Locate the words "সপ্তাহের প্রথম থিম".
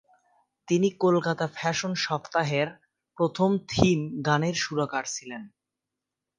1.97-3.99